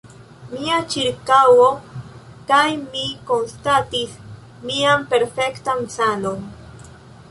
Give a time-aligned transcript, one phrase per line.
[0.53, 1.67] Mia ĉirkaŭo
[2.53, 4.19] kaj mi konstatis
[4.69, 6.47] mian perfektan sanon.